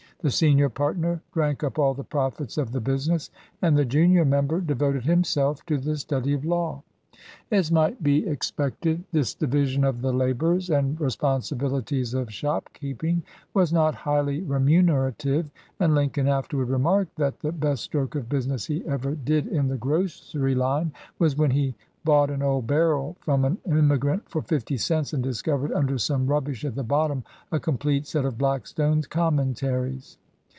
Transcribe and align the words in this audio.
The 0.23 0.29
senior 0.29 0.69
partner 0.69 1.19
drank 1.33 1.63
up 1.63 1.79
all 1.79 1.95
the 1.95 2.03
profits 2.03 2.55
of 2.59 2.73
the 2.73 2.79
business, 2.79 3.31
and 3.59 3.75
the 3.75 3.85
junior 3.85 4.23
member 4.23 4.61
devoted 4.61 5.03
himself 5.03 5.65
to 5.65 5.79
the 5.79 5.97
study 5.97 6.33
of 6.33 6.45
law. 6.45 6.83
As 7.51 7.71
might 7.71 8.03
be 8.03 8.27
ex 8.27 8.51
49 8.51 8.65
LINCOLN 8.65 8.81
THE 8.81 8.91
LAWYER 8.91 8.97
pected, 9.01 9.03
this 9.19 9.33
division 9.33 9.83
of 9.83 10.01
the 10.03 10.13
labors 10.13 10.69
and 10.69 10.97
responsi 10.99 11.57
bilities 11.57 12.13
of 12.13 12.31
shopkeeping 12.31 13.23
was 13.55 13.73
not 13.73 13.95
highly 13.95 14.43
remunera 14.43 15.17
tive, 15.17 15.49
and 15.79 15.95
Lincoln 15.95 16.27
afterward 16.27 16.69
remarked 16.69 17.15
that 17.15 17.39
the 17.39 17.51
best 17.51 17.81
stroke 17.83 18.13
of 18.13 18.29
business 18.29 18.67
he 18.67 18.85
ever 18.85 19.15
did 19.15 19.47
in 19.47 19.69
the 19.69 19.77
grocery 19.77 20.53
line 20.53 20.91
was 21.17 21.35
when 21.35 21.49
he 21.49 21.73
bought 22.03 22.31
an 22.31 22.41
old 22.41 22.65
barrel 22.65 23.15
from 23.19 23.45
an 23.45 23.55
immigrant 23.67 24.27
for 24.27 24.41
fifty 24.41 24.75
cents 24.75 25.13
and 25.13 25.21
discovered 25.21 25.71
under 25.71 25.99
some 25.99 26.25
rubbish 26.25 26.65
at 26.65 26.73
the 26.73 26.81
bottom 26.83 27.23
a 27.51 27.59
complete 27.59 28.07
set 28.07 28.25
of 28.25 28.39
Blackstone's 28.39 29.05
Commentaries. 29.05 30.17